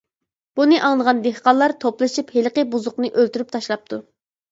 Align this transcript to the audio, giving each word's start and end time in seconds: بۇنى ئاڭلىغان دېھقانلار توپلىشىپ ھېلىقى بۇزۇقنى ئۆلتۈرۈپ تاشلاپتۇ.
بۇنى 0.59 0.77
ئاڭلىغان 0.85 1.19
دېھقانلار 1.27 1.75
توپلىشىپ 1.83 2.33
ھېلىقى 2.37 2.63
بۇزۇقنى 2.77 3.13
ئۆلتۈرۈپ 3.13 3.53
تاشلاپتۇ. 3.57 4.01